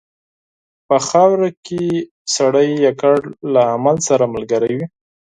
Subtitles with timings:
[0.87, 1.83] په خاوره کې
[2.35, 4.85] سړی یوازې له عمل سره ملګری وي.